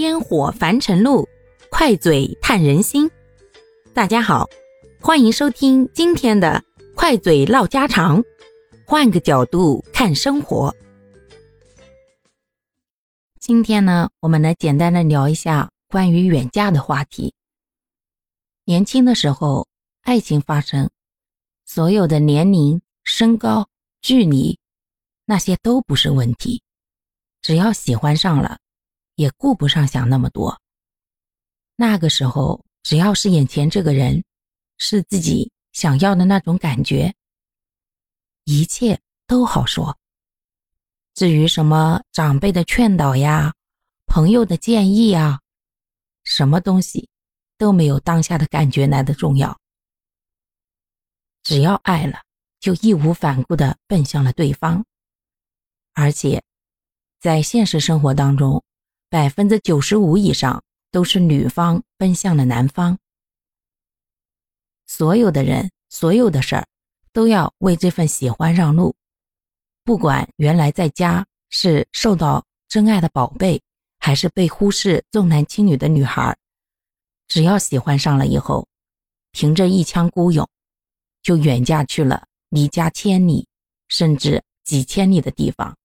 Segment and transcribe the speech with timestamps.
[0.00, 1.28] 烟火凡尘路，
[1.70, 3.10] 快嘴探人心。
[3.92, 4.48] 大家好，
[4.98, 6.64] 欢迎收听今天的
[6.96, 8.24] 快嘴唠家常，
[8.86, 10.74] 换个角度看生活。
[13.38, 17.34] 今天呢，我们来简单的聊一下关于远嫁的话题。
[18.64, 19.68] 年轻的时候，
[20.00, 20.88] 爱情发生，
[21.66, 23.68] 所有的年龄、身高、
[24.00, 24.58] 距离，
[25.26, 26.62] 那些都不是问题，
[27.42, 28.56] 只要喜欢上了。
[29.20, 30.62] 也顾不上想那么多。
[31.76, 34.24] 那个时候，只要是眼前这个人
[34.78, 37.14] 是自己想要的那种感觉，
[38.44, 39.98] 一切都好说。
[41.12, 43.52] 至于什么长辈的劝导呀、
[44.06, 45.38] 朋友的建议呀，
[46.24, 47.10] 什么东西
[47.58, 49.54] 都没有当下的感觉来的重要。
[51.42, 52.22] 只要爱了，
[52.58, 54.82] 就义无反顾的奔向了对方。
[55.92, 56.42] 而且，
[57.20, 58.64] 在现实生活当中。
[59.10, 62.96] 百分之九十五以上都是女方奔向了男方，
[64.86, 66.64] 所有的人，所有的事儿，
[67.12, 68.94] 都要为这份喜欢让路。
[69.82, 73.60] 不管原来在家是受到真爱的宝贝，
[73.98, 76.36] 还是被忽视、重男轻女的女孩，
[77.26, 78.68] 只要喜欢上了以后，
[79.32, 80.48] 凭着一腔孤勇，
[81.20, 83.48] 就远嫁去了离家千里
[83.88, 85.76] 甚至几千里的地方。